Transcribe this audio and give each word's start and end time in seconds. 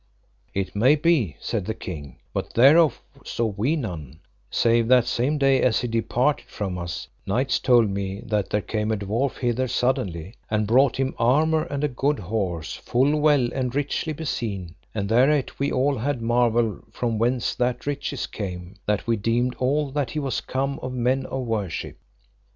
It 0.55 0.75
may 0.75 0.95
be, 0.95 1.35
said 1.39 1.65
the 1.65 1.75
King, 1.75 2.17
but 2.33 2.55
thereof 2.55 3.03
saw 3.23 3.45
we 3.45 3.75
none, 3.75 4.19
save 4.49 4.87
that 4.87 5.05
same 5.05 5.37
day 5.37 5.61
as 5.61 5.81
he 5.81 5.87
departed 5.87 6.47
from 6.47 6.79
us, 6.79 7.07
knights 7.27 7.59
told 7.59 7.87
me 7.87 8.21
that 8.21 8.49
there 8.49 8.63
came 8.63 8.91
a 8.91 8.97
dwarf 8.97 9.37
hither 9.37 9.67
suddenly, 9.67 10.33
and 10.49 10.65
brought 10.65 10.97
him 10.97 11.13
armour 11.19 11.65
and 11.65 11.83
a 11.83 11.87
good 11.87 12.17
horse 12.17 12.73
full 12.73 13.15
well 13.15 13.53
and 13.53 13.75
richly 13.75 14.11
beseen; 14.11 14.73
and 14.95 15.07
thereat 15.07 15.59
we 15.59 15.71
all 15.71 15.99
had 15.99 16.19
marvel 16.19 16.79
from 16.89 17.19
whence 17.19 17.53
that 17.53 17.85
riches 17.85 18.25
came, 18.25 18.77
that 18.87 19.05
we 19.05 19.15
deemed 19.15 19.53
all 19.59 19.91
that 19.91 20.09
he 20.09 20.17
was 20.19 20.41
come 20.41 20.79
of 20.79 20.93
men 20.93 21.27
of 21.27 21.45
worship. 21.45 21.97